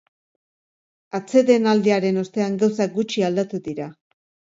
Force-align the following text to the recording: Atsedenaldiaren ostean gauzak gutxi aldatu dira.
Atsedenaldiaren 1.17 2.17
ostean 2.21 2.57
gauzak 2.63 2.95
gutxi 2.97 3.25
aldatu 3.29 3.61
dira. 3.69 3.89